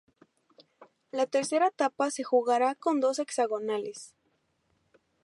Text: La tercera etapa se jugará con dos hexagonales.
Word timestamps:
La 1.11 1.27
tercera 1.27 1.67
etapa 1.67 2.09
se 2.09 2.23
jugará 2.23 2.73
con 2.73 2.99
dos 3.01 3.19
hexagonales. 3.19 4.15